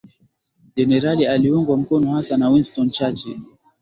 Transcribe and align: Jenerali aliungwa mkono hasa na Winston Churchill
Jenerali 0.75 1.25
aliungwa 1.27 1.77
mkono 1.77 2.11
hasa 2.13 2.37
na 2.37 2.49
Winston 2.49 2.91
Churchill 2.91 3.39